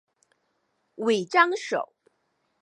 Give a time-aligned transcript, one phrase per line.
[0.95, 1.93] 尾张守。